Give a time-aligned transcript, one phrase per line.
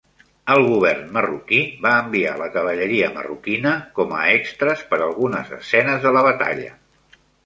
[0.51, 6.01] El govern marroquí va enviar la cavalleria marroquina com a extres per a algunes escenes
[6.07, 6.73] de la batalla.